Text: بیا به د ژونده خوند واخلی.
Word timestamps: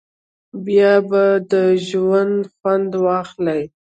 بیا 0.65 0.93
به 1.09 1.23
د 1.51 1.53
ژونده 1.87 2.49
خوند 2.55 2.91
واخلی. 3.05 3.61